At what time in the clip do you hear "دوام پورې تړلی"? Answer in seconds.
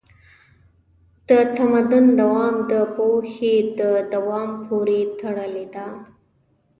4.13-5.65